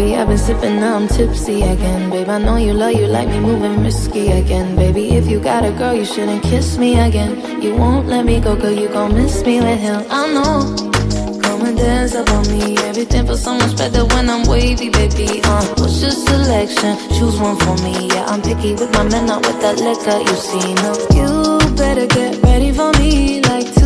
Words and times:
Baby, 0.00 0.16
I've 0.16 0.28
been 0.28 0.38
sipping, 0.38 0.76
now 0.76 0.96
I'm 0.96 1.06
tipsy 1.08 1.60
again. 1.60 2.08
Babe, 2.08 2.30
I 2.30 2.38
know 2.38 2.56
you 2.56 2.72
love 2.72 2.94
you 2.94 3.06
like 3.06 3.28
me 3.28 3.38
moving 3.38 3.84
risky 3.84 4.30
again. 4.30 4.74
Baby, 4.74 5.10
if 5.10 5.28
you 5.28 5.38
got 5.38 5.62
a 5.62 5.72
girl, 5.72 5.92
you 5.92 6.06
shouldn't 6.06 6.42
kiss 6.42 6.78
me 6.78 6.98
again. 6.98 7.60
You 7.60 7.74
won't 7.74 8.06
let 8.06 8.24
me 8.24 8.40
go, 8.40 8.56
girl, 8.56 8.70
you 8.70 8.88
gon' 8.88 9.14
miss 9.14 9.44
me 9.44 9.60
with 9.60 9.78
him. 9.78 10.02
I 10.08 10.32
know. 10.32 10.74
Come 11.42 11.66
and 11.66 11.76
dance 11.76 12.14
up 12.14 12.30
on 12.30 12.48
me. 12.48 12.78
Everything 12.78 13.26
feels 13.26 13.42
so 13.42 13.52
much 13.52 13.76
better 13.76 14.06
when 14.06 14.30
I'm 14.30 14.48
wavy, 14.48 14.88
baby. 14.88 15.42
Uh, 15.44 15.66
what's 15.76 16.00
your 16.00 16.12
selection? 16.12 16.96
Choose 17.18 17.38
one 17.38 17.58
for 17.58 17.76
me. 17.84 18.08
Yeah, 18.08 18.24
I'm 18.24 18.40
picky 18.40 18.72
with 18.72 18.90
my 18.94 19.02
men, 19.02 19.26
not 19.26 19.46
with 19.46 19.60
that 19.60 19.76
liquor. 19.76 20.18
You 20.18 20.36
see, 20.48 20.66
no, 20.80 20.92
you 21.12 21.76
better 21.76 22.06
get 22.06 22.42
ready 22.42 22.72
for 22.72 22.90
me. 22.92 23.42
Like 23.42 23.79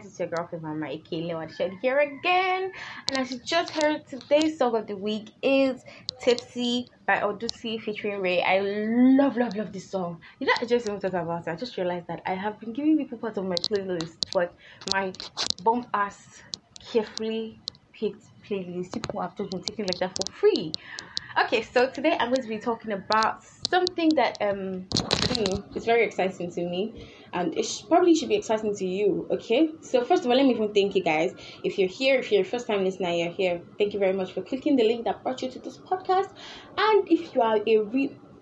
to 0.00 0.02
podcast. 0.02 0.10
It's 0.10 0.18
your 0.18 0.28
girlfriend 0.28 0.64
Mama 0.64 0.86
Ike 0.86 1.52
Shed 1.56 1.72
here 1.80 1.98
again. 1.98 2.72
And 3.08 3.18
as 3.18 3.30
you 3.30 3.38
just 3.38 3.72
heard, 3.72 4.06
today's 4.06 4.58
song 4.58 4.76
of 4.76 4.86
the 4.86 4.96
week 4.96 5.30
is 5.42 5.84
Tipsy 6.20 6.88
by 7.06 7.20
Odunsi 7.20 7.80
featuring 7.80 8.20
Raye. 8.20 8.42
I 8.42 8.60
love, 8.60 9.36
love, 9.36 9.56
love 9.56 9.72
this 9.72 9.90
song. 9.90 10.20
You 10.38 10.46
know, 10.46 10.52
I 10.60 10.66
just 10.66 10.86
even 10.86 11.00
thought 11.00 11.14
about 11.14 11.46
it. 11.46 11.50
I 11.50 11.56
just 11.56 11.76
realized 11.76 12.06
that 12.08 12.22
I 12.26 12.34
have 12.34 12.60
been 12.60 12.72
giving 12.72 12.96
people 12.98 13.18
part 13.18 13.36
of 13.38 13.44
my 13.44 13.56
playlist, 13.56 14.16
but 14.32 14.54
my 14.86 15.14
bump 15.62 15.88
ass 15.94 16.42
carefully 16.92 17.60
picked 17.92 18.24
playlist. 18.48 18.94
People 18.94 19.20
have 19.20 19.36
just 19.36 19.50
been 19.50 19.62
taking 19.62 19.86
like 19.86 19.98
that 20.00 20.16
for 20.16 20.26
free. 20.26 20.72
Okay, 21.44 21.62
so 21.62 21.90
today 21.90 22.16
I'm 22.18 22.30
going 22.30 22.42
to 22.42 22.48
be 22.48 22.58
talking 22.58 22.92
about 22.92 23.42
something 23.44 24.14
that 24.16 24.36
um 24.40 24.88
it's 25.74 25.84
very 25.84 26.04
exciting 26.04 26.50
to 26.52 26.68
me, 26.68 27.08
and 27.32 27.56
it 27.56 27.64
sh- 27.64 27.82
probably 27.88 28.14
should 28.14 28.28
be 28.28 28.36
exciting 28.36 28.74
to 28.74 28.84
you. 28.84 29.26
Okay, 29.30 29.70
so 29.82 30.04
first 30.04 30.24
of 30.24 30.30
all, 30.30 30.36
let 30.36 30.46
me 30.46 30.54
even 30.54 30.72
thank 30.72 30.94
you 30.94 31.02
guys. 31.02 31.34
If 31.62 31.78
you're 31.78 31.88
here, 31.88 32.18
if 32.18 32.30
you're 32.32 32.42
a 32.42 32.44
first 32.44 32.66
time 32.66 32.84
listener, 32.84 33.10
you're 33.10 33.30
here. 33.32 33.62
Thank 33.78 33.92
you 33.94 33.98
very 34.00 34.12
much 34.14 34.32
for 34.32 34.42
clicking 34.42 34.76
the 34.76 34.84
link 34.84 35.04
that 35.04 35.22
brought 35.22 35.42
you 35.42 35.50
to 35.50 35.58
this 35.60 35.78
podcast. 35.78 36.28
And 36.78 37.04
if 37.08 37.34
you 37.34 37.42
are 37.42 37.56
a 37.56 37.76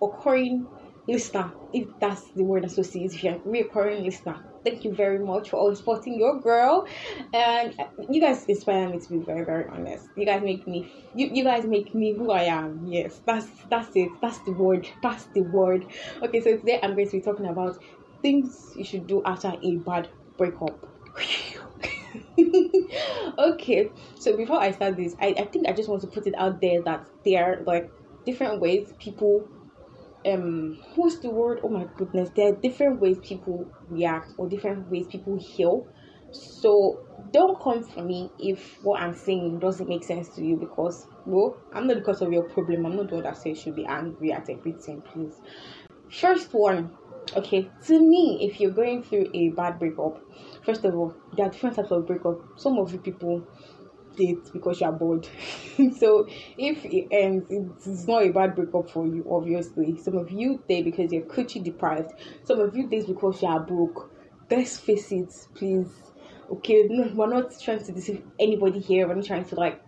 reoccurring 0.02 0.68
listener, 1.06 1.52
if 1.72 1.88
that's 2.00 2.30
the 2.34 2.44
word 2.44 2.64
associated, 2.64 3.14
if 3.14 3.22
you're 3.24 3.34
a 3.34 3.38
reoccurring 3.40 4.04
listener, 4.04 4.44
thank 4.64 4.84
you 4.84 4.94
very 4.94 5.18
much 5.18 5.50
for 5.50 5.56
always 5.56 5.78
supporting 5.78 6.18
your 6.18 6.40
girl. 6.40 6.86
And 7.32 7.74
uh, 7.78 7.84
you 8.08 8.20
guys 8.20 8.44
inspire 8.46 8.88
me 8.88 8.98
to 8.98 9.08
be 9.10 9.18
very, 9.18 9.44
very 9.44 9.66
honest. 9.68 10.06
You 10.16 10.24
guys 10.24 10.42
make 10.42 10.66
me, 10.66 10.90
you, 11.14 11.28
you 11.32 11.44
guys 11.44 11.64
make 11.64 11.94
me 11.94 12.14
who 12.16 12.30
I 12.30 12.44
am. 12.44 12.80
Yes, 12.86 13.20
that's 13.26 13.46
that's 13.70 13.90
it. 13.94 14.08
That's 14.22 14.38
the 14.46 14.52
word. 14.52 14.88
That's 15.02 15.26
the 15.34 15.42
word. 15.42 15.86
Okay, 16.22 16.40
so 16.40 16.56
today 16.56 16.78
I'm 16.82 16.94
going 16.94 17.06
to 17.08 17.12
be 17.16 17.22
talking 17.22 17.46
about 17.46 17.76
things 18.24 18.72
you 18.74 18.84
should 18.84 19.06
do 19.06 19.22
after 19.24 19.52
a 19.62 19.76
bad 19.76 20.08
breakup. 20.38 20.88
okay, 23.38 23.90
so 24.18 24.34
before 24.36 24.60
I 24.60 24.70
start 24.72 24.96
this, 24.96 25.14
I, 25.20 25.34
I 25.38 25.44
think 25.44 25.68
I 25.68 25.72
just 25.72 25.90
want 25.90 26.00
to 26.00 26.06
put 26.06 26.26
it 26.26 26.34
out 26.38 26.60
there 26.62 26.82
that 26.82 27.06
there 27.24 27.44
are 27.44 27.62
like 27.64 27.92
different 28.24 28.60
ways 28.62 28.94
people 28.98 29.46
um 30.26 30.78
what's 30.96 31.18
the 31.18 31.28
word? 31.28 31.60
Oh 31.62 31.68
my 31.68 31.86
goodness 31.98 32.30
there 32.34 32.48
are 32.48 32.56
different 32.56 32.98
ways 32.98 33.18
people 33.22 33.68
react 33.90 34.32
or 34.38 34.48
different 34.48 34.90
ways 34.90 35.06
people 35.06 35.38
heal. 35.38 35.86
So 36.32 37.04
don't 37.30 37.60
come 37.62 37.84
for 37.84 38.02
me 38.02 38.30
if 38.38 38.82
what 38.82 39.00
i'm 39.00 39.14
saying 39.14 39.58
doesn't 39.58 39.88
make 39.88 40.04
sense 40.04 40.28
to 40.30 40.44
you 40.44 40.56
because 40.56 41.06
well 41.26 41.56
i'm 41.72 41.86
not 41.86 41.96
the 41.96 42.02
cause 42.02 42.22
of 42.22 42.32
your 42.32 42.42
problem. 42.42 42.86
I'm 42.86 42.96
not 42.96 43.08
the 43.08 43.14
one 43.16 43.24
that 43.24 43.36
says 43.36 43.46
you 43.46 43.54
should 43.54 43.76
be 43.76 43.86
angry 43.86 44.32
at 44.32 44.48
everything 44.50 45.02
please. 45.02 45.34
First 46.10 46.52
one 46.52 46.90
okay 47.36 47.70
to 47.84 47.98
me 47.98 48.38
if 48.42 48.60
you're 48.60 48.70
going 48.70 49.02
through 49.02 49.26
a 49.34 49.48
bad 49.50 49.78
breakup 49.78 50.20
first 50.64 50.84
of 50.84 50.94
all 50.94 51.14
there 51.36 51.46
are 51.46 51.50
different 51.50 51.76
types 51.76 51.90
of 51.90 52.06
breakup 52.06 52.38
some 52.56 52.78
of 52.78 52.92
you 52.92 52.98
people 52.98 53.46
date 54.16 54.50
because 54.52 54.80
you're 54.80 54.92
bored. 54.92 55.26
so 55.98 56.26
if 56.58 56.84
it 56.84 57.08
ends, 57.10 57.46
it's 57.50 58.06
not 58.06 58.22
a 58.22 58.30
bad 58.30 58.54
breakup 58.54 58.90
for 58.90 59.06
you, 59.06 59.26
obviously. 59.30 59.98
Some 59.98 60.16
of 60.16 60.30
you 60.30 60.62
date 60.68 60.84
because 60.84 61.12
you're 61.12 61.22
coochie 61.22 61.62
deprived. 61.62 62.12
Some 62.44 62.60
of 62.60 62.76
you 62.76 62.88
date 62.88 63.06
because 63.06 63.42
you 63.42 63.48
are 63.48 63.60
broke. 63.60 64.10
Let's 64.50 64.78
face 64.78 65.10
it, 65.10 65.32
please. 65.54 65.88
Okay, 66.50 66.86
no, 66.88 67.10
we're 67.14 67.28
not 67.28 67.58
trying 67.58 67.82
to 67.84 67.92
deceive 67.92 68.22
anybody 68.38 68.78
here. 68.78 69.08
We're 69.08 69.14
not 69.14 69.24
trying 69.24 69.46
to 69.46 69.54
like 69.54 69.82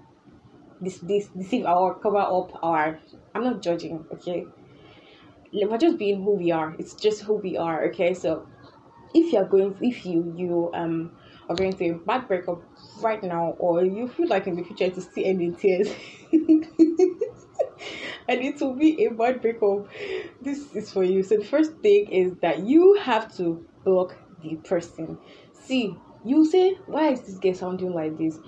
this 0.81 0.99
this 0.99 1.29
deceive 1.29 1.67
our 1.67 1.95
cover 1.95 2.19
up 2.19 2.59
our. 2.63 2.99
I'm 3.35 3.45
not 3.45 3.63
judging. 3.63 4.05
Okay, 4.13 4.47
we're 5.53 5.79
just 5.79 5.99
being 5.99 6.23
who 6.23 6.35
we 6.35 6.51
are. 6.51 6.75
It's 6.79 6.95
just 6.95 7.23
who 7.23 7.35
we 7.35 7.57
are. 7.57 7.87
Okay, 7.87 8.15
so 8.15 8.47
if 9.15 9.33
you're 9.33 9.45
going, 9.45 9.77
if 9.81 10.05
you 10.05 10.33
you 10.37 10.71
um 10.75 11.13
are 11.49 11.57
going 11.57 11.73
through 11.73 11.91
a 11.93 11.99
bad 11.99 12.29
breakup 12.29 12.63
right 13.01 13.23
now, 13.23 13.55
or 13.59 13.85
you 13.85 14.09
feel 14.09 14.29
like 14.29 14.47
in 14.47 14.57
the 14.57 14.65
future 14.65 14.91
to 14.91 15.01
see 15.01 15.25
in 15.25 15.55
tears, 15.55 15.89
and 18.29 18.41
it 18.41 18.61
will 18.61 18.75
be 18.75 19.05
a 19.05 19.11
bad 19.11 19.41
breakup, 19.41 19.87
this 20.41 20.75
is 20.75 20.93
for 20.93 21.05
you. 21.05 21.23
So 21.23 21.37
the 21.37 21.45
first 21.45 21.73
thing 21.77 22.11
is 22.11 22.35
that 22.43 22.61
you 22.61 22.95
have 23.03 23.35
to 23.37 23.65
block 23.85 24.17
the 24.43 24.57
person. 24.57 25.19
See, 25.53 25.97
you 26.25 26.45
say, 26.45 26.75
why 26.87 27.11
is 27.11 27.23
this 27.23 27.39
girl 27.39 27.55
sounding 27.55 27.93
like 27.93 28.19
this? 28.19 28.39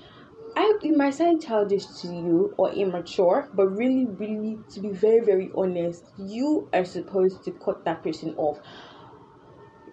I 0.59 0.77
it 0.83 0.97
might 0.97 1.15
sound 1.15 1.41
childish 1.41 1.87
to 2.01 2.09
you 2.09 2.53
or 2.57 2.71
immature, 2.71 3.49
but 3.55 3.69
really, 3.69 4.07
really, 4.07 4.59
to 4.71 4.81
be 4.81 4.91
very, 4.91 5.21
very 5.21 5.51
honest, 5.55 6.05
you 6.19 6.69
are 6.73 6.85
supposed 6.85 7.45
to 7.45 7.53
cut 7.53 7.85
that 7.85 8.03
person 8.03 8.35
off 8.37 8.59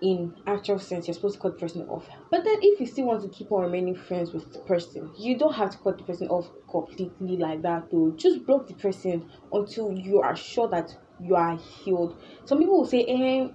in 0.01 0.33
actual 0.47 0.79
sense, 0.79 1.07
you're 1.07 1.13
supposed 1.13 1.35
to 1.35 1.41
cut 1.41 1.53
the 1.53 1.59
person 1.59 1.83
off. 1.87 2.07
But 2.31 2.43
then, 2.43 2.57
if 2.61 2.79
you 2.79 2.87
still 2.87 3.05
want 3.05 3.21
to 3.21 3.29
keep 3.29 3.51
on 3.51 3.61
remaining 3.61 3.93
friends 3.95 4.33
with 4.33 4.51
the 4.53 4.59
person, 4.59 5.11
you 5.19 5.37
don't 5.37 5.53
have 5.53 5.69
to 5.69 5.77
cut 5.77 5.99
the 5.99 6.03
person 6.03 6.29
off 6.29 6.49
completely 6.69 7.37
like 7.37 7.61
that. 7.61 7.91
Though, 7.91 8.11
just 8.17 8.43
block 8.47 8.65
the 8.67 8.73
person 8.73 9.29
until 9.53 9.91
you 9.91 10.21
are 10.21 10.35
sure 10.35 10.67
that 10.69 10.95
you 11.21 11.35
are 11.35 11.57
healed. 11.57 12.19
Some 12.45 12.57
people 12.57 12.79
will 12.79 12.87
say, 12.87 13.05
eh, 13.07 13.49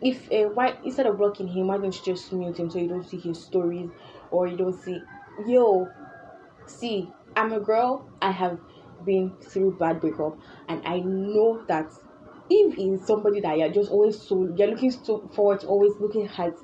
if 0.00 0.30
uh, 0.30 0.50
why 0.54 0.76
instead 0.84 1.06
of 1.06 1.18
blocking 1.18 1.48
him, 1.48 1.66
why 1.66 1.78
don't 1.78 1.94
you 1.94 2.14
just 2.14 2.32
mute 2.32 2.58
him 2.58 2.70
so 2.70 2.78
you 2.78 2.88
don't 2.88 3.08
see 3.08 3.18
his 3.18 3.42
stories 3.42 3.90
or 4.30 4.46
you 4.46 4.56
don't 4.56 4.80
see, 4.80 5.00
yo, 5.46 5.88
see, 6.66 7.08
I'm 7.36 7.52
a 7.52 7.60
girl. 7.60 8.08
I 8.22 8.30
have 8.30 8.58
been 9.04 9.32
through 9.40 9.76
bad 9.78 10.00
breakup, 10.00 10.38
and 10.68 10.82
I 10.86 11.00
know 11.00 11.64
that 11.68 11.92
if 12.50 12.74
he's 12.74 13.06
somebody 13.06 13.40
that 13.40 13.58
you're 13.58 13.70
just 13.70 13.90
always 13.90 14.20
so 14.20 14.54
you're 14.56 14.68
looking 14.68 14.90
so 14.90 15.30
forward 15.34 15.60
to 15.60 15.66
always 15.66 15.92
looking 15.98 16.28
at 16.28 16.54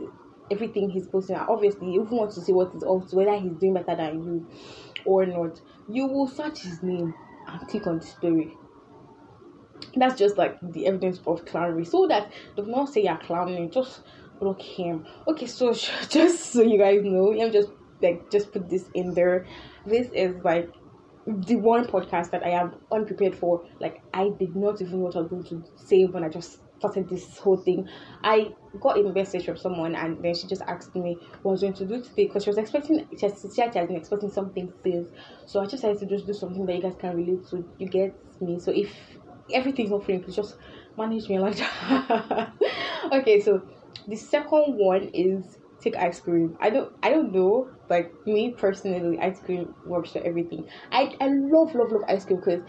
everything 0.50 0.90
he's 0.90 1.06
posting 1.06 1.36
obviously 1.36 1.90
you 1.90 2.02
want 2.02 2.30
to 2.30 2.42
see 2.42 2.52
what 2.52 2.70
he's 2.70 2.82
up 2.82 3.10
whether 3.14 3.34
he's 3.38 3.54
doing 3.54 3.72
better 3.72 3.96
than 3.96 4.22
you 4.22 4.46
or 5.06 5.24
not 5.24 5.58
you 5.88 6.06
will 6.06 6.26
search 6.28 6.60
his 6.60 6.82
name 6.82 7.14
and 7.46 7.68
click 7.68 7.86
on 7.86 7.98
the 7.98 8.06
story. 8.06 8.56
That's 9.96 10.18
just 10.18 10.38
like 10.38 10.58
the 10.62 10.86
evidence 10.86 11.18
of 11.26 11.44
clownery. 11.44 11.86
So 11.86 12.06
that 12.06 12.30
do 12.56 12.64
not 12.66 12.90
say 12.90 13.02
you're 13.02 13.16
clowning 13.16 13.70
just 13.70 14.02
block 14.38 14.60
him. 14.60 15.06
Okay 15.26 15.46
so 15.46 15.72
just 16.08 16.52
so 16.52 16.62
you 16.62 16.78
guys 16.78 17.02
know 17.02 17.32
I'm 17.40 17.52
just 17.52 17.70
like 18.00 18.30
just 18.30 18.52
put 18.52 18.68
this 18.70 18.88
in 18.94 19.14
there 19.14 19.46
this 19.86 20.08
is 20.12 20.36
like 20.44 20.70
the 21.26 21.56
one 21.56 21.86
podcast 21.86 22.30
that 22.30 22.44
I 22.44 22.50
am 22.50 22.74
unprepared 22.90 23.34
for. 23.36 23.64
Like 23.78 24.02
I 24.12 24.30
did 24.38 24.56
not 24.56 24.80
even 24.80 24.98
know 24.98 25.06
what 25.06 25.16
I 25.16 25.20
was 25.20 25.28
going 25.28 25.44
to 25.44 25.64
say 25.76 26.04
when 26.04 26.24
I 26.24 26.28
just 26.28 26.58
started 26.78 27.08
this 27.08 27.38
whole 27.38 27.58
thing. 27.58 27.88
I 28.22 28.52
got 28.80 28.98
a 28.98 29.12
message 29.12 29.44
from 29.44 29.56
someone 29.56 29.94
and 29.94 30.22
then 30.24 30.34
she 30.34 30.46
just 30.46 30.62
asked 30.62 30.94
me 30.96 31.18
what 31.42 31.50
I 31.50 31.52
was 31.52 31.60
going 31.60 31.74
to 31.74 31.86
do 31.86 32.02
today 32.02 32.26
because 32.26 32.44
she 32.44 32.50
was 32.50 32.58
expecting 32.58 33.06
she 33.18 33.26
has, 33.26 33.46
she 33.54 33.62
been 33.62 33.96
expecting 33.96 34.30
something 34.30 34.72
serious. 34.82 35.08
So 35.46 35.60
I 35.60 35.64
just 35.64 35.82
decided 35.82 35.98
to 36.00 36.06
just 36.06 36.26
do 36.26 36.32
something 36.32 36.64
that 36.66 36.76
you 36.76 36.82
guys 36.82 36.94
can 36.98 37.16
relate 37.16 37.46
to. 37.50 37.68
You 37.78 37.88
get 37.88 38.14
me? 38.40 38.58
So 38.58 38.72
if 38.72 38.94
everything's 39.52 39.90
not 39.90 40.04
free, 40.04 40.18
please 40.18 40.36
just 40.36 40.56
manage 40.96 41.28
me 41.28 41.38
like 41.38 41.56
that. 41.56 42.52
okay, 43.12 43.40
so 43.40 43.62
the 44.08 44.16
second 44.16 44.76
one 44.76 45.10
is 45.12 45.58
take 45.80 45.96
ice 45.96 46.20
cream. 46.20 46.56
I 46.60 46.70
don't 46.70 46.92
I 47.02 47.10
don't 47.10 47.32
know, 47.32 47.68
like 47.88 48.12
me 48.26 48.50
personally, 48.52 49.18
ice 49.18 49.40
cream 49.40 49.74
works 49.84 50.12
for 50.12 50.20
everything. 50.20 50.66
I 50.92 51.14
I 51.20 51.28
love 51.28 51.74
love 51.74 51.92
love 51.92 52.04
ice 52.08 52.24
cream 52.24 52.40
because 52.40 52.62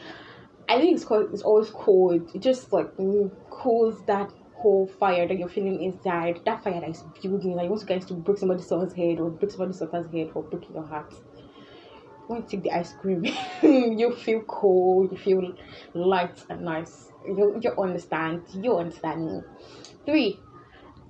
I 0.69 0.79
think 0.79 0.95
it's 0.95 1.05
called 1.05 1.33
it's 1.33 1.41
always 1.43 1.69
cold. 1.71 2.29
It 2.33 2.41
just 2.41 2.71
like 2.73 2.95
mm, 2.97 3.31
cools 3.49 4.03
that 4.05 4.31
whole 4.55 4.87
fire 4.87 5.27
that 5.27 5.37
you're 5.37 5.49
feeling 5.49 5.81
inside. 5.81 6.41
That 6.45 6.63
fire 6.63 6.79
that 6.79 6.89
is 6.89 7.03
building. 7.21 7.55
Like 7.55 7.65
you 7.65 7.71
want 7.71 7.85
guys 7.87 8.05
to 8.05 8.13
break 8.13 8.37
somebody's 8.37 8.67
son's 8.67 8.93
head 8.93 9.19
or 9.19 9.29
break 9.31 9.51
somebody's 9.51 9.79
daughter's 9.79 10.11
head 10.11 10.29
or 10.35 10.43
break 10.43 10.69
your 10.69 10.83
heart. 10.83 11.13
When 12.27 12.41
you 12.41 12.47
take 12.47 12.63
the 12.63 12.71
ice 12.71 12.93
cream, 12.93 13.25
you 13.61 14.11
feel 14.15 14.41
cold, 14.43 15.11
you 15.11 15.17
feel 15.17 15.53
light 15.93 16.43
and 16.49 16.61
nice. 16.61 17.11
You 17.25 17.59
you 17.61 17.71
understand. 17.77 18.43
You 18.53 18.77
understand 18.77 19.25
me. 19.25 19.41
Three. 20.05 20.39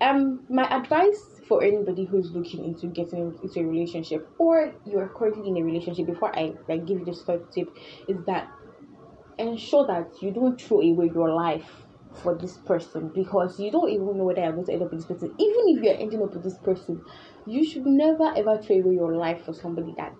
Um 0.01 0.42
my 0.50 0.65
advice 0.75 1.41
for 1.51 1.62
anybody 1.62 2.06
who's 2.06 2.31
looking 2.31 2.63
into 2.63 2.88
getting 2.88 3.38
into 3.44 3.59
a 3.59 3.65
relationship 3.65 4.25
or 4.38 4.74
you're 4.86 5.09
currently 5.09 5.50
in 5.50 5.57
a 5.57 5.62
relationship 5.62 6.06
before 6.06 6.33
I 6.33 6.53
like 6.69 6.86
give 6.86 7.00
you 7.00 7.03
this 7.03 7.24
third 7.24 7.51
tip 7.51 7.68
is 8.07 8.15
that 8.25 8.50
ensure 9.38 9.86
that 9.88 10.13
you 10.21 10.31
don't 10.31 10.62
throw 10.62 10.80
away 10.80 11.12
your 11.13 11.33
life 11.33 11.69
for 12.24 12.38
this 12.38 12.56
person 12.59 13.12
because 13.13 13.59
you 13.59 13.69
don't 13.69 13.89
even 13.89 14.18
know 14.18 14.24
whether 14.24 14.39
you're 14.39 14.53
going 14.53 14.65
to 14.65 14.71
end 14.71 14.83
up 14.83 14.94
with 14.94 15.01
this 15.01 15.07
person. 15.07 15.36
Even 15.38 15.63
if 15.68 15.83
you're 15.83 15.98
ending 15.98 16.24
up 16.24 16.33
with 16.33 16.44
this 16.45 16.57
person, 16.59 17.01
you 17.45 17.65
should 17.65 17.86
never 17.86 18.31
ever 18.33 18.57
throw 18.62 18.77
away 18.77 18.94
your 18.94 19.13
life 19.18 19.44
for 19.44 19.53
somebody 19.53 19.94
that 19.98 20.15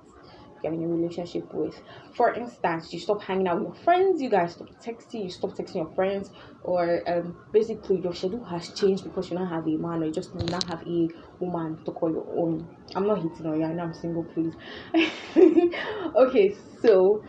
you're 0.64 0.74
in 0.74 0.84
a 0.84 0.88
relationship 0.88 1.54
with. 1.54 1.76
For 2.14 2.34
instance, 2.34 2.94
you 2.94 3.00
stop 3.00 3.22
hanging 3.22 3.48
out 3.48 3.60
with 3.60 3.76
your 3.76 3.84
friends, 3.84 4.22
you 4.22 4.30
guys 4.30 4.54
stop 4.54 4.70
texting, 4.84 5.24
you 5.26 5.30
stop 5.30 5.52
texting 5.52 5.76
your 5.76 5.94
friends, 5.96 6.32
or 6.64 7.02
um, 7.08 7.36
basically 7.52 8.02
your 8.02 8.14
schedule 8.14 8.44
has 8.46 8.70
changed 8.70 9.04
because 9.04 9.30
you 9.30 9.38
don't 9.38 9.48
have 9.48 9.68
a 9.68 9.78
man 9.78 10.04
or 10.04 10.06
you 10.06 10.12
just 10.12 10.34
not 10.36 10.64
have 10.66 10.86
a 10.88 11.08
woman 11.40 11.84
to 11.86 11.92
call 11.92 12.12
your 12.12 12.28
own. 12.38 12.68
I'm 12.96 13.08
not 13.08 13.22
hitting 13.22 13.46
on 13.46 13.60
you, 13.60 13.66
I 13.66 13.74
know 13.74 13.84
I'm 13.84 13.94
single, 13.94 14.24
please. 14.24 14.54
okay, 16.16 16.56
so 16.82 17.24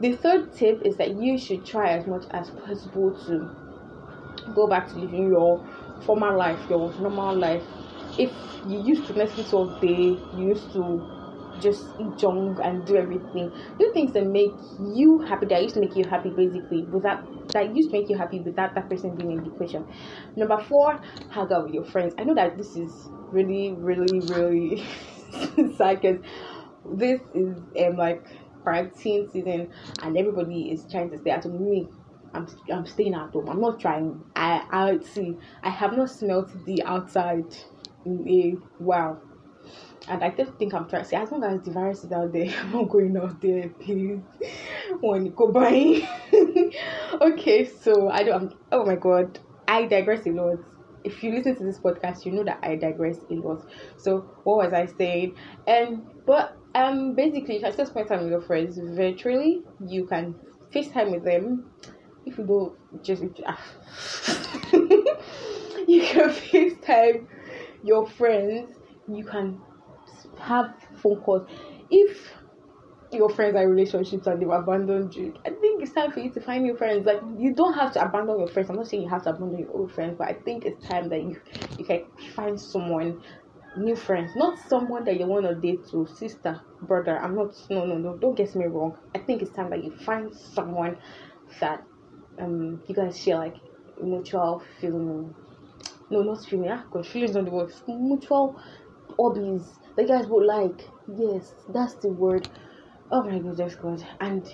the 0.00 0.16
third 0.16 0.52
tip 0.52 0.82
is 0.84 0.96
that 0.96 1.16
you 1.16 1.38
should 1.38 1.64
try 1.64 1.90
as 1.90 2.06
much 2.06 2.24
as 2.30 2.50
possible 2.50 3.10
to 3.26 4.54
go 4.54 4.66
back 4.68 4.88
to 4.88 4.94
living 4.96 5.28
your 5.28 5.66
former 6.04 6.36
life, 6.36 6.60
your 6.68 6.92
normal 7.00 7.36
life. 7.36 7.62
If 8.18 8.30
you 8.66 8.82
used 8.82 9.06
to 9.06 9.14
Netflix 9.14 9.52
all 9.52 9.78
day, 9.80 10.16
you 10.36 10.48
used 10.48 10.72
to 10.72 11.27
just 11.60 11.84
eat 12.00 12.16
junk 12.16 12.58
and 12.62 12.84
do 12.86 12.96
everything. 12.96 13.52
Do 13.78 13.90
things 13.92 14.12
that 14.12 14.26
make 14.26 14.52
you 14.80 15.20
happy 15.20 15.46
that 15.46 15.62
used 15.62 15.74
to 15.74 15.80
make 15.80 15.96
you 15.96 16.04
happy 16.04 16.30
basically 16.30 16.82
without 16.82 17.24
that 17.52 17.74
used 17.74 17.90
to 17.90 17.98
make 17.98 18.08
you 18.08 18.16
happy 18.16 18.40
without 18.40 18.74
that 18.74 18.88
person 18.88 19.16
being 19.16 19.32
in 19.32 19.44
the 19.44 19.50
equation. 19.50 19.86
Number 20.36 20.58
four, 20.60 21.00
hang 21.30 21.52
out 21.52 21.64
with 21.64 21.74
your 21.74 21.84
friends. 21.84 22.14
I 22.18 22.24
know 22.24 22.34
that 22.34 22.56
this 22.56 22.76
is 22.76 23.08
really, 23.30 23.72
really, 23.72 24.20
really 24.20 24.86
sad 25.76 26.00
because 26.00 26.20
this 26.96 27.20
is 27.34 27.56
um 27.80 27.96
like 27.96 28.24
quarantine 28.62 29.28
season 29.30 29.70
and 30.02 30.16
everybody 30.16 30.70
is 30.70 30.84
trying 30.90 31.10
to 31.10 31.18
stay 31.18 31.30
at 31.30 31.44
home. 31.44 31.64
Me, 31.64 31.88
I'm 32.34 32.46
I'm 32.72 32.86
staying 32.86 33.14
at 33.14 33.30
home. 33.30 33.48
I'm 33.48 33.60
not 33.60 33.80
trying. 33.80 34.22
I 34.36 34.62
I 34.70 34.98
see. 35.04 35.36
I 35.62 35.70
have 35.70 35.96
not 35.96 36.10
smelt 36.10 36.50
the 36.66 36.82
outside 36.84 37.56
in 38.04 38.28
a 38.28 38.50
while. 38.82 39.22
And 40.06 40.22
I 40.22 40.30
just 40.30 40.52
think 40.54 40.74
I'm 40.74 40.88
trying 40.88 41.02
to 41.02 41.08
say, 41.08 41.16
as 41.16 41.30
long 41.32 41.42
as 41.44 41.60
the 41.62 41.72
virus 41.72 42.04
is 42.04 42.12
out 42.12 42.32
there, 42.32 42.48
I'm 42.60 42.72
not 42.72 42.88
going 42.88 43.16
out 43.16 43.40
there, 43.40 43.68
please. 43.80 44.20
When 45.00 45.26
you 45.26 45.32
go 45.32 45.50
buying. 45.50 46.06
okay, 47.20 47.64
so 47.64 48.08
I 48.08 48.22
don't. 48.22 48.52
I'm, 48.52 48.58
oh 48.72 48.84
my 48.84 48.96
god, 48.96 49.38
I 49.66 49.86
digress 49.86 50.26
a 50.26 50.30
lot. 50.30 50.58
If 51.04 51.22
you 51.22 51.32
listen 51.32 51.56
to 51.56 51.64
this 51.64 51.78
podcast, 51.78 52.24
you 52.24 52.32
know 52.32 52.44
that 52.44 52.58
I 52.62 52.76
digress 52.76 53.18
a 53.30 53.34
lot. 53.34 53.66
So 53.96 54.20
what 54.44 54.56
was 54.56 54.72
I 54.72 54.86
saying? 54.86 55.36
And 55.66 56.06
but 56.26 56.56
um, 56.74 57.14
basically, 57.14 57.56
if 57.56 57.64
I 57.64 57.70
still 57.70 57.86
spend 57.86 58.08
time 58.08 58.22
with 58.22 58.30
your 58.30 58.42
friends 58.42 58.78
virtually, 58.78 59.62
you 59.86 60.06
can 60.06 60.34
FaceTime 60.74 61.12
with 61.12 61.24
them. 61.24 61.70
If 62.26 62.38
you 62.38 62.44
don't, 62.44 63.02
just 63.02 63.22
you 65.88 66.02
can 66.02 66.30
FaceTime 66.30 67.26
your 67.82 68.06
friends. 68.06 68.74
You 69.10 69.24
can 69.24 69.60
have 70.40 70.74
phone 71.02 71.20
calls. 71.20 71.48
If 71.90 72.32
your 73.12 73.30
friends 73.30 73.56
are 73.56 73.66
relationships 73.68 74.26
and 74.26 74.40
they've 74.40 74.48
abandoned 74.48 75.14
you, 75.14 75.34
I 75.46 75.50
think 75.50 75.82
it's 75.82 75.92
time 75.92 76.12
for 76.12 76.20
you 76.20 76.30
to 76.32 76.40
find 76.40 76.62
new 76.64 76.76
friends. 76.76 77.06
Like 77.06 77.20
you 77.38 77.54
don't 77.54 77.74
have 77.74 77.92
to 77.94 78.04
abandon 78.04 78.38
your 78.38 78.48
friends. 78.48 78.70
I'm 78.70 78.76
not 78.76 78.88
saying 78.88 79.02
you 79.02 79.08
have 79.08 79.24
to 79.24 79.30
abandon 79.30 79.60
your 79.60 79.70
old 79.72 79.92
friends, 79.92 80.16
but 80.18 80.28
I 80.28 80.34
think 80.34 80.64
it's 80.64 80.86
time 80.86 81.08
that 81.08 81.22
you 81.22 81.40
you 81.78 81.84
can 81.84 82.04
find 82.34 82.60
someone 82.60 83.22
new 83.76 83.96
friends, 83.96 84.32
not 84.36 84.58
someone 84.58 85.04
that 85.04 85.18
you 85.18 85.26
want 85.26 85.46
to 85.46 85.54
date 85.54 85.86
to 85.90 86.06
sister, 86.06 86.60
brother. 86.82 87.18
I'm 87.18 87.34
not 87.34 87.54
no 87.70 87.84
no 87.86 87.96
no 87.96 88.16
don't 88.16 88.34
get 88.36 88.54
me 88.54 88.66
wrong. 88.66 88.96
I 89.14 89.18
think 89.18 89.42
it's 89.42 89.52
time 89.52 89.70
that 89.70 89.82
you 89.84 89.96
find 90.04 90.34
someone 90.34 90.98
that 91.60 91.82
um 92.38 92.82
you 92.86 92.94
guys 92.94 93.18
share 93.18 93.36
like 93.38 93.56
mutual 94.02 94.62
feeling 94.80 95.34
no 96.10 96.22
not 96.22 96.44
feeling 96.44 96.70
ah 96.70 96.84
god 96.90 97.06
feelings 97.06 97.36
on 97.36 97.44
the 97.44 97.50
word 97.50 97.72
mutual 97.88 98.60
hobbies 99.18 99.78
the 99.98 100.04
guys 100.04 100.26
would 100.28 100.46
like. 100.46 100.88
Yes, 101.16 101.52
that's 101.70 101.94
the 101.94 102.08
word. 102.08 102.48
Oh 103.10 103.24
my 103.24 103.38
goodness, 103.40 103.74
God. 103.74 104.04
And 104.20 104.46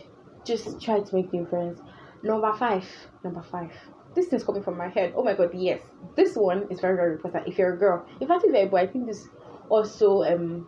just 0.46 0.80
try 0.80 1.00
to 1.00 1.14
make 1.14 1.32
new 1.34 1.44
friends. 1.44 1.82
Number 2.22 2.52
five. 2.54 2.88
Number 3.22 3.42
five. 3.42 3.70
This 4.14 4.28
thing's 4.28 4.42
coming 4.42 4.62
from 4.62 4.78
my 4.78 4.88
head. 4.88 5.12
Oh 5.16 5.22
my 5.22 5.34
god, 5.34 5.50
yes. 5.52 5.82
This 6.16 6.34
one 6.34 6.66
is 6.70 6.80
very, 6.80 6.96
very 6.96 7.12
important. 7.12 7.46
If 7.46 7.58
you're 7.58 7.74
a 7.74 7.78
girl. 7.78 8.06
In 8.20 8.26
fact, 8.26 8.44
if 8.44 8.54
you're 8.54 8.62
a 8.62 8.66
boy, 8.66 8.78
I 8.78 8.86
think 8.86 9.06
this 9.06 9.28
also 9.68 10.22
um 10.22 10.66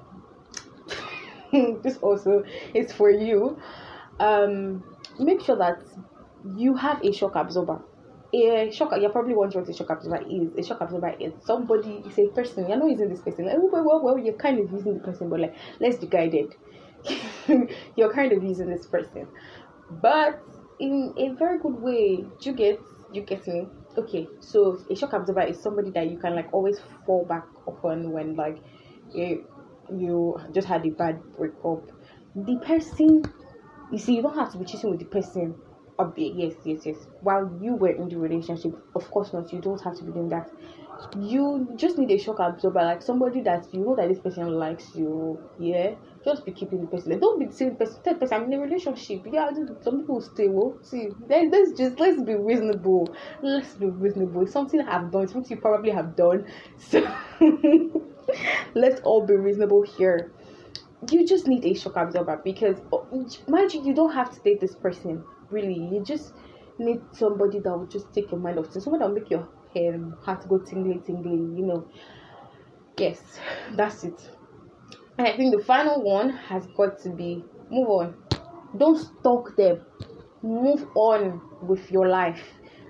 this 1.83 1.97
also 1.99 2.45
is 2.75 2.93
for 2.93 3.11
you. 3.11 3.59
Um 4.21 4.85
make 5.19 5.41
sure 5.41 5.57
that 5.57 5.83
you 6.55 6.75
have 6.77 7.03
a 7.03 7.13
shock 7.13 7.35
absorber 7.35 7.81
a 8.33 8.71
shock 8.73 8.93
you're 9.01 9.11
probably 9.11 9.35
wondering 9.35 9.65
what 9.65 9.75
a 9.75 9.77
shock 9.77 9.91
absorber 9.91 10.25
is 10.29 10.51
a 10.57 10.63
shock 10.63 10.81
absorber 10.81 11.15
is 11.21 11.33
somebody 11.45 12.03
is 12.07 12.19
a 12.19 12.29
person. 12.29 12.69
You're 12.69 12.79
not 12.79 12.91
using 12.91 13.09
this 13.09 13.21
person. 13.21 13.47
Like, 13.47 13.57
well, 13.59 13.85
well, 13.85 14.03
well 14.03 14.19
you're 14.19 14.35
kind 14.35 14.59
of 14.59 14.71
using 14.73 14.95
the 14.95 15.01
person 15.01 15.29
but 15.29 15.41
like 15.41 15.55
let's 15.81 15.99
be 15.99 16.07
guided. 16.07 16.55
You're 17.97 18.13
kind 18.13 18.33
of 18.33 18.43
using 18.43 18.69
this 18.69 18.87
person. 18.87 19.29
But 19.91 20.43
in 20.81 21.15
a 21.17 21.29
very 21.39 21.59
good 21.59 21.81
way 21.81 22.25
you 22.41 22.53
get 22.53 22.81
you 23.13 23.23
get 23.23 23.47
me? 23.47 23.69
Okay 23.97 24.29
so 24.41 24.79
a 24.91 24.97
shock 24.97 25.13
absorber 25.13 25.43
is 25.43 25.61
somebody 25.61 25.91
that 25.91 26.11
you 26.11 26.19
can 26.19 26.35
like 26.35 26.53
always 26.53 26.81
fall 27.07 27.25
back 27.25 27.47
upon 27.67 28.11
when 28.11 28.35
like 28.35 28.59
you, 29.15 29.47
you 29.95 30.37
just 30.53 30.67
had 30.67 30.85
a 30.85 30.91
bad 30.91 31.21
breakup. 31.37 31.83
The 32.35 32.57
person 32.67 33.23
you 33.93 33.99
see 33.99 34.17
you 34.17 34.23
don't 34.23 34.37
have 34.37 34.51
to 34.53 34.59
be 34.59 34.65
cheating 34.65 34.91
with 34.91 34.99
the 34.99 35.07
person 35.07 35.55
update 35.99 36.33
yes 36.37 36.55
yes 36.65 36.87
yes. 36.87 36.97
While 37.21 37.51
you 37.61 37.75
were 37.75 37.91
in 37.91 38.09
the 38.09 38.17
relationship 38.17 38.73
of 38.95 39.11
course 39.11 39.33
not. 39.33 39.53
You 39.53 39.61
don't 39.61 39.81
have 39.83 39.97
to 39.99 40.05
be 40.05 40.13
doing 40.13 40.29
that. 40.31 40.51
You 41.19 41.69
just 41.77 41.99
need 41.99 42.11
a 42.11 42.19
shock 42.19 42.39
absorber 42.41 42.83
like 42.83 43.03
somebody 43.03 43.41
that 43.43 43.67
you 43.73 43.81
know 43.81 43.95
that 43.97 44.09
this 44.09 44.19
person 44.19 44.49
likes 44.49 44.95
you 44.95 45.39
yeah? 45.59 45.95
Just 46.25 46.45
be 46.45 46.53
keeping 46.53 46.81
the 46.81 46.87
person. 46.87 47.13
Like, 47.13 47.21
don't 47.21 47.39
be 47.39 47.47
the 47.47 47.53
same 47.53 47.77
person. 47.77 48.01
Third 48.03 48.19
person 48.21 48.43
i'm 48.43 48.53
in 48.53 48.59
a 48.59 48.63
relationship. 48.63 49.23
Yeah 49.31 49.51
some 49.83 50.01
people 50.01 50.21
stay 50.21 50.49
well 50.49 50.79
see. 50.83 51.09
Then 51.29 51.51
let's 51.51 51.73
just 51.73 51.99
let's 52.01 52.23
be 52.23 52.35
reasonable. 52.35 53.09
Let's 53.43 53.75
be 53.75 53.87
reasonable. 53.87 54.43
It's 54.43 54.53
something 54.53 54.81
i've 54.81 55.11
done 55.11 55.29
something 55.29 55.57
you 55.57 55.61
probably 55.61 55.91
have 55.91 56.17
done. 56.17 56.47
So 56.79 57.01
let's 58.75 59.01
all 59.03 59.25
be 59.27 59.35
reasonable 59.35 59.83
here 59.83 60.33
you 61.11 61.27
just 61.27 61.47
need 61.47 61.65
a 61.65 61.75
shock 61.75 61.97
absorber 61.97 62.41
because 62.45 62.77
oh, 62.93 63.07
mind 63.49 63.73
you, 63.75 63.85
you 63.85 63.95
don't 63.95 64.13
have 64.13 64.33
to 64.35 64.41
date 64.41 64.61
this 64.61 64.75
person 64.75 65.25
really. 65.51 65.75
You 65.75 66.03
just 66.05 66.35
need 66.79 67.01
somebody 67.13 67.61
that 67.61 67.77
will 67.77 67.87
just 67.87 68.13
take 68.13 68.31
your 68.31 68.41
mind 68.41 68.59
off. 68.59 68.69
Things 68.69 68.85
somebody 68.85 69.03
that 69.05 69.09
will 69.09 69.21
make 69.21 69.31
your 69.31 69.49
um, 69.77 70.17
heart 70.23 70.49
go 70.49 70.59
tingly 70.59 70.99
tingly 71.07 71.31
you 71.59 71.67
know. 71.67 71.89
Yes 72.99 73.39
that's 73.75 74.05
it. 74.05 74.31
And 75.19 75.27
i 75.27 75.37
think 75.37 75.57
the 75.57 75.63
final 75.65 76.03
one 76.03 76.31
has 76.31 76.67
got 76.77 76.99
to 77.01 77.11
be 77.11 77.45
move 77.71 77.89
on. 77.89 78.15
Don't 78.77 78.99
stalk 78.99 79.57
them. 79.57 79.81
Move 80.43 80.87
on 80.95 81.41
with 81.63 81.91
your 81.91 82.09
life. 82.09 82.43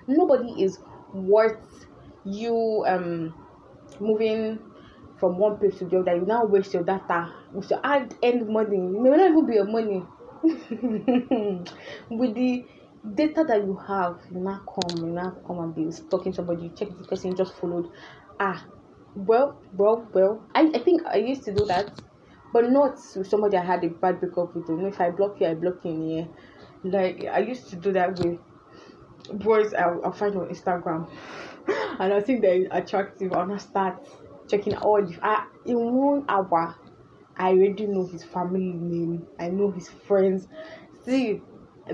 Nobody 0.09 0.63
is 0.65 0.79
worth 1.15 1.87
you 2.25 2.85
um 2.87 3.35
moving 4.01 4.59
from 5.18 5.38
one 5.38 5.56
place 5.58 5.78
to 5.78 5.85
the 5.87 5.99
other 5.99 6.16
you 6.16 6.26
now 6.26 6.44
waste 6.44 6.75
your 6.75 6.82
data 6.82 7.32
with 7.52 7.70
your 7.70 7.80
add 7.85 8.14
end 8.23 8.49
money 8.49 8.76
it 8.76 9.00
may 9.00 9.11
not 9.11 9.30
even 9.30 9.46
be 9.46 9.54
your 9.54 9.64
money 9.64 10.02
with 12.11 12.35
the 12.35 12.64
data 13.14 13.44
that 13.46 13.64
you 13.64 13.76
have, 13.87 14.18
you 14.30 14.40
now 14.40 14.62
come, 14.66 14.99
you 14.99 15.12
now 15.12 15.37
come 15.46 15.58
and 15.61 15.75
be 15.75 15.90
stalking 15.90 16.32
somebody, 16.32 16.64
you 16.64 16.70
check 16.70 16.88
the 16.88 17.06
person 17.06 17.37
just 17.37 17.54
followed. 17.54 17.90
Ah, 18.40 18.64
well, 19.14 19.61
well, 19.73 20.08
well. 20.12 20.46
I, 20.54 20.70
I 20.75 20.78
think 20.78 21.02
I 21.06 21.16
used 21.16 21.44
to 21.44 21.54
do 21.54 21.64
that, 21.66 22.00
but 22.52 22.70
not 22.70 22.99
with 23.14 23.28
somebody 23.28 23.56
I 23.56 23.64
had 23.64 23.85
a 23.85 23.88
bad 23.88 24.20
breakup 24.20 24.54
with. 24.54 24.68
You 24.68 24.76
know, 24.76 24.88
if 24.88 25.00
I 25.00 25.11
block 25.11 25.40
you, 25.40 25.46
I 25.46 25.54
block 25.54 25.85
you 25.85 25.90
in 25.90 26.08
here. 26.08 26.28
Like 26.85 27.25
I 27.25 27.38
used 27.38 27.70
to 27.70 27.76
do 27.76 27.92
that 27.92 28.18
with 28.18 28.38
boys 29.40 29.75
I'll, 29.75 30.00
I'll 30.04 30.12
find 30.12 30.37
on 30.37 30.49
Instagram, 30.49 31.11
and 31.99 32.12
I 32.12 32.20
think 32.20 32.42
they're 32.42 32.66
attractive. 32.70 33.32
I 33.32 33.56
start 33.56 34.06
checking 34.49 34.76
all 34.76 35.05
the 35.05 35.19
ah, 35.23 35.47
in 35.65 35.76
one 35.76 36.25
hour 36.29 36.75
I 37.38 37.50
already 37.50 37.87
know 37.87 38.07
his 38.07 38.25
family 38.25 38.73
name. 38.73 39.26
I 39.38 39.49
know 39.49 39.71
his 39.71 39.88
friends. 39.88 40.49
See, 41.05 41.41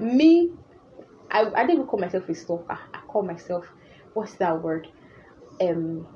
me, 0.00 0.52
I, 1.30 1.50
I 1.54 1.66
didn't 1.66 1.86
call 1.86 1.98
myself 1.98 2.28
a 2.28 2.34
stalker. 2.34 2.78
I 2.94 3.00
call 3.08 3.22
myself 3.22 3.66
what's 4.14 4.34
that 4.34 4.62
word? 4.62 4.88
Um 5.60 6.06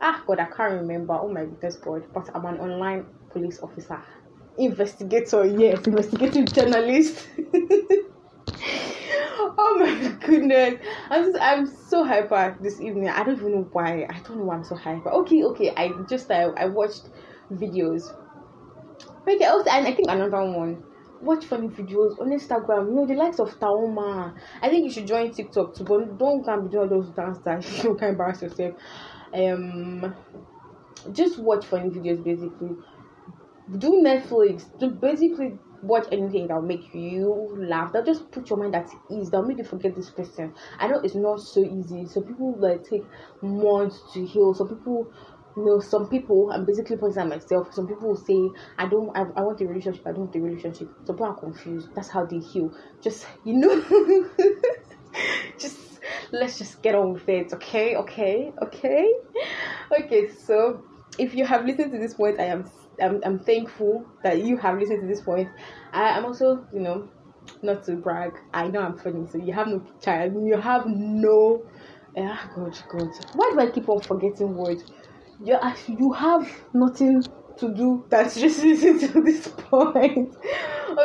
ah 0.00 0.22
god 0.26 0.40
I 0.40 0.46
can't 0.46 0.80
remember. 0.80 1.14
Oh 1.14 1.28
my 1.28 1.44
goodness 1.44 1.76
god. 1.76 2.04
But 2.12 2.28
I'm 2.34 2.44
an 2.46 2.58
online 2.58 3.06
police 3.30 3.60
officer. 3.62 4.02
Investigator, 4.58 5.44
yes, 5.44 5.86
investigative 5.86 6.46
journalist. 6.52 7.28
goodness. 10.26 10.74
I'm 11.10 11.24
just, 11.24 11.38
I'm 11.40 11.66
so 11.66 12.04
hyper 12.04 12.56
this 12.60 12.80
evening. 12.80 13.08
I 13.08 13.24
don't 13.24 13.38
even 13.38 13.52
know 13.52 13.68
why. 13.72 14.06
I 14.08 14.18
don't 14.20 14.38
know 14.38 14.44
why 14.44 14.56
I'm 14.56 14.64
so 14.64 14.76
hyper. 14.76 15.10
Okay, 15.10 15.44
okay. 15.44 15.72
I 15.76 15.92
just 16.08 16.30
I, 16.30 16.44
I 16.44 16.66
watched 16.66 17.08
videos. 17.52 18.14
Okay, 19.28 19.44
also 19.44 19.70
and 19.70 19.86
I 19.86 19.92
think 19.92 20.08
another 20.08 20.44
one 20.44 20.82
watch 21.20 21.44
funny 21.44 21.68
videos 21.68 22.18
on 22.20 22.28
Instagram. 22.28 22.88
You 22.88 22.94
know, 22.94 23.06
the 23.06 23.14
likes 23.14 23.38
of 23.38 23.58
Taaooma. 23.58 24.34
I 24.62 24.68
think 24.68 24.84
you 24.84 24.90
should 24.90 25.06
join 25.06 25.32
TikTok 25.32 25.74
too, 25.74 25.84
but 25.84 26.18
don't 26.18 26.44
come 26.44 26.66
be 26.66 26.70
doing 26.70 26.88
those 26.88 27.08
dance 27.10 27.38
that 27.44 27.64
you 27.84 27.94
can 27.94 28.10
embarrass 28.10 28.42
yourself. 28.42 28.74
Um, 29.32 30.14
just 31.12 31.38
watch 31.38 31.66
funny 31.66 31.90
videos 31.90 32.22
basically. 32.22 32.76
Do 33.78 34.02
Netflix. 34.04 34.64
Do 34.78 34.90
basically 34.90 35.58
watch 35.82 36.06
anything 36.12 36.48
that'll 36.48 36.62
make 36.62 36.94
you 36.94 37.56
laugh. 37.58 37.92
That 37.92 38.06
just 38.06 38.30
put 38.30 38.48
your 38.50 38.58
mind 38.58 38.74
at 38.74 38.88
ease. 39.10 39.30
That'll 39.30 39.46
make 39.46 39.58
you 39.58 39.64
forget 39.64 39.94
this 39.94 40.10
person. 40.10 40.54
I 40.78 40.88
know 40.88 41.00
it's 41.00 41.14
not 41.14 41.40
so 41.40 41.64
easy. 41.64 42.06
So 42.06 42.20
people 42.20 42.56
like 42.58 42.84
take 42.88 43.04
months 43.42 44.00
to 44.14 44.24
heal. 44.24 44.54
Some 44.54 44.68
people 44.68 45.12
you 45.56 45.64
know, 45.64 45.80
some 45.80 46.08
people, 46.08 46.50
I'm 46.52 46.66
basically 46.66 46.96
pointing 46.98 47.22
at 47.22 47.28
myself. 47.28 47.72
Some 47.72 47.86
people 47.86 48.08
will 48.08 48.16
say, 48.16 48.50
I 48.76 48.86
don't, 48.86 49.10
I, 49.16 49.22
I 49.22 49.40
want 49.42 49.60
a 49.62 49.66
relationship, 49.66 50.06
I 50.06 50.10
don't 50.10 50.26
want 50.26 50.36
a 50.36 50.40
relationship. 50.40 50.88
Some 51.06 51.16
people 51.16 51.26
are 51.26 51.34
confused. 51.34 51.88
That's 51.94 52.10
how 52.10 52.26
they 52.26 52.38
heal. 52.38 52.70
Just, 53.02 53.26
you 53.42 53.54
know, 53.54 53.82
just 55.58 55.78
let's 56.30 56.58
just 56.58 56.82
get 56.82 56.94
on 56.94 57.14
with 57.14 57.28
it, 57.28 57.52
okay? 57.54 57.96
Okay, 57.96 58.52
okay, 58.62 59.10
okay. 59.98 60.28
So, 60.28 60.84
if 61.18 61.34
you 61.34 61.46
have 61.46 61.64
listened 61.64 61.92
to 61.92 61.98
this 61.98 62.14
point, 62.14 62.38
I 62.38 62.44
am, 62.44 62.70
I'm, 63.02 63.20
I'm 63.24 63.38
thankful 63.38 64.06
that 64.22 64.42
you 64.42 64.56
have 64.58 64.78
listened 64.78 65.02
to 65.02 65.06
this 65.06 65.20
point. 65.20 65.48
I 65.92 66.10
I'm 66.10 66.24
also, 66.24 66.66
you 66.72 66.80
know, 66.80 67.08
not 67.62 67.84
to 67.84 67.96
brag, 67.96 68.32
I 68.52 68.68
know 68.68 68.80
I'm 68.80 68.96
funny, 68.98 69.26
so 69.30 69.38
you 69.38 69.52
have 69.52 69.68
no 69.68 69.82
child, 70.00 70.34
you 70.34 70.56
have 70.60 70.84
no. 70.86 71.64
Ah, 72.18 72.50
God, 72.54 72.78
God. 72.88 73.08
Why 73.34 73.50
do 73.52 73.60
I 73.60 73.70
keep 73.70 73.88
on 73.88 74.00
forgetting 74.00 74.54
words? 74.56 74.84
you 75.42 75.56
you 75.86 76.12
have 76.12 76.50
nothing 76.72 77.22
to 77.58 77.74
do 77.74 78.04
that's 78.08 78.34
just 78.40 78.60
to 78.60 79.22
this 79.22 79.48
point. 79.48 80.34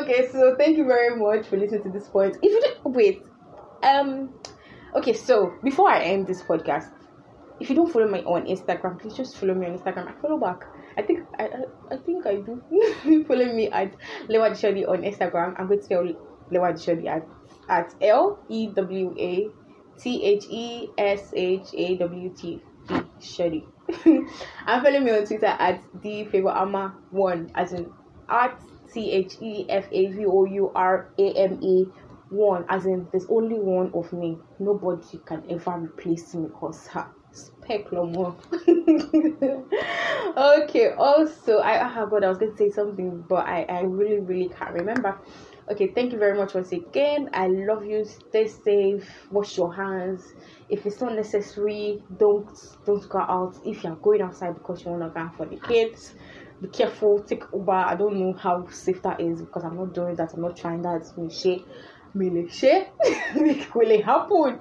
okay, 0.02 0.28
so 0.32 0.56
thank 0.58 0.78
you 0.78 0.86
very 0.86 1.16
much 1.16 1.48
for 1.48 1.58
listening 1.58 1.84
to 1.84 1.90
this 1.90 2.08
point. 2.08 2.38
If 2.42 2.52
you 2.52 2.62
don't 2.62 2.96
wait, 2.96 3.24
um, 3.84 4.34
okay, 4.96 5.14
so 5.14 5.54
before 5.64 5.90
I 5.90 6.04
end 6.04 6.28
this 6.28 6.42
podcast, 6.44 6.90
if 7.60 7.70
you 7.70 7.76
don't 7.76 7.92
follow 7.92 8.08
me 8.08 8.20
on 8.22 8.46
Instagram, 8.48 9.00
please 9.00 9.14
just 9.14 9.38
follow 9.38 9.54
me 9.54 9.68
on 9.68 9.78
Instagram. 9.78 10.08
I 10.08 10.22
follow 10.22 10.40
back. 10.40 10.64
I 10.98 11.02
think 11.02 11.20
I 11.40 11.44
I, 11.46 11.96
I 11.96 11.98
think 11.98 12.26
I 12.26 12.36
do. 12.36 12.62
follow 13.28 13.46
me 13.46 13.70
at 13.70 13.96
Lewa 14.28 14.52
Dishodi 14.52 14.88
on 14.88 15.04
Instagram. 15.04 15.56
I'm 15.58 15.68
going 15.68 15.80
to 15.80 15.86
spell 15.86 16.04
Lewa 16.52 16.74
Dishodi 16.74 17.08
at 17.08 17.28
at 17.70 17.94
L 18.02 18.40
E 18.50 18.68
W 18.68 19.16
A 19.18 19.48
T 20.00 20.24
H 20.24 20.46
E 20.50 20.90
S 20.98 21.34
H 21.36 21.68
A 21.74 21.98
W 21.98 22.34
T 22.36 22.62
Shady. 23.20 23.66
and 24.06 24.28
follow 24.84 25.00
me 25.00 25.12
on 25.12 25.26
Twitter 25.26 25.46
at 25.46 25.82
the 26.02 26.26
favor 26.26 26.50
ama 26.50 26.96
one 27.12 27.52
as 27.56 27.74
in 27.74 27.92
at 28.30 28.60
T 28.94 29.12
H 29.12 29.38
E 29.42 29.66
F 29.70 29.88
A 29.92 30.12
V 30.12 30.26
O 30.26 30.46
U 30.46 30.72
R 30.74 31.10
A 31.18 31.34
M 31.34 31.60
E 31.62 31.86
one 32.30 32.66
as 32.70 32.86
in 32.86 33.08
there's 33.12 33.28
only 33.30 33.60
one 33.60 33.92
of 33.94 34.12
me. 34.14 34.38
Nobody 34.60 35.20
can 35.26 35.44
ever 35.50 35.78
replace 35.78 36.34
me 36.34 36.48
because 36.48 36.88
her 36.88 37.08
speculum 37.72 38.12
okay, 40.38 40.92
also 40.98 41.58
I 41.58 42.02
oh 42.02 42.08
god 42.08 42.24
I 42.24 42.30
was 42.30 42.38
gonna 42.38 42.56
say 42.58 42.70
something 42.70 43.24
but 43.28 43.48
I, 43.48 43.64
I 43.64 43.82
really 43.82 44.20
really 44.20 44.50
can't 44.50 44.74
remember. 44.74 45.18
Okay 45.72 45.92
thank 45.94 46.12
you 46.12 46.20
very 46.20 46.38
much 46.38 46.54
once 46.54 46.72
again. 46.72 47.30
I 47.34 47.48
love 47.48 47.86
you. 47.86 48.04
Stay 48.04 48.48
safe. 48.48 49.28
Wash 49.32 49.58
your 49.58 49.74
hands. 49.74 50.34
If 50.70 50.86
it's 50.86 51.02
not 51.02 51.16
necessary 51.16 52.02
don't 52.18 52.50
don't 52.86 53.08
go 53.10 53.20
out 53.20 53.56
if 53.66 53.84
you're 53.84 53.96
going 53.96 54.22
outside 54.22 54.54
because 54.56 54.84
you 54.84 54.92
want 54.92 55.04
to 55.04 55.10
go 55.10 55.30
for 55.38 55.46
the 55.46 55.58
kids. 55.58 56.14
Be 56.62 56.68
careful. 56.68 57.24
Take 57.24 57.44
uber. 57.54 57.72
I 57.72 57.96
don't 57.96 58.18
know 58.18 58.34
how 58.34 58.68
safe 58.70 59.02
that 59.04 59.20
is 59.22 59.42
because 59.42 59.64
i'm 59.64 59.78
not 59.78 59.94
doing 59.94 60.16
that. 60.16 60.34
I'm 60.34 60.42
not 60.42 60.58
trying 60.58 60.82
that. 60.84 61.06
Share 61.32 61.60
share 62.50 62.88
will 63.74 63.90
it 63.90 64.04
happen 64.04 64.60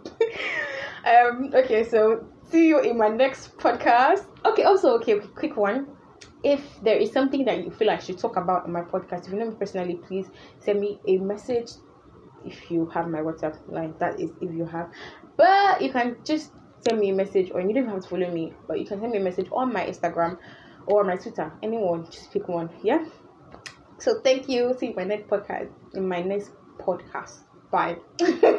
um 1.05 1.50
okay 1.52 1.83
so 1.83 2.25
see 2.50 2.69
you 2.69 2.80
in 2.80 2.97
my 2.97 3.09
next 3.09 3.57
podcast 3.59 4.26
okay 4.45 4.64
also 4.64 4.95
okay 4.97 5.19
quick 5.19 5.57
one 5.57 5.87
if 6.42 6.80
there 6.83 6.97
is 6.97 7.12
something 7.12 7.45
that 7.45 7.64
you 7.64 7.71
feel 7.71 7.90
I 7.90 7.99
should 7.99 8.19
talk 8.19 8.37
about 8.37 8.66
in 8.66 8.73
my 8.73 8.83
podcast, 8.83 9.26
if 9.26 9.33
you 9.33 9.38
know 9.38 9.50
me 9.50 9.57
personally, 9.59 9.97
please 9.97 10.26
send 10.59 10.80
me 10.80 10.99
a 11.07 11.19
message 11.19 11.71
if 12.45 12.71
you 12.71 12.87
have 12.87 13.09
my 13.09 13.19
WhatsApp 13.19 13.59
line. 13.69 13.95
That 13.99 14.19
is 14.19 14.30
if 14.40 14.52
you 14.52 14.64
have. 14.64 14.90
But 15.37 15.83
you 15.83 15.92
can 15.92 16.16
just 16.25 16.52
send 16.87 16.99
me 16.99 17.11
a 17.11 17.14
message 17.14 17.50
or 17.52 17.61
you 17.61 17.75
don't 17.75 17.88
have 17.88 18.02
to 18.02 18.09
follow 18.09 18.30
me, 18.30 18.54
but 18.66 18.78
you 18.78 18.87
can 18.87 19.00
send 19.00 19.12
me 19.12 19.19
a 19.19 19.23
message 19.23 19.49
on 19.52 19.73
my 19.73 19.85
Instagram 19.85 20.38
or 20.87 21.04
my 21.04 21.16
Twitter. 21.16 21.52
Anyone, 21.62 22.07
just 22.11 22.33
pick 22.33 22.49
one. 22.49 22.71
Yeah. 22.83 23.04
So 23.99 24.21
thank 24.21 24.49
you. 24.49 24.75
See 24.78 24.87
you 24.87 24.92
in 24.92 24.97
my 24.97 25.04
next 25.04 25.28
podcast 25.28 25.69
in 25.92 26.09
my 26.09 26.23
next 26.23 26.52
podcast. 26.78 27.40
Bye. 27.71 27.99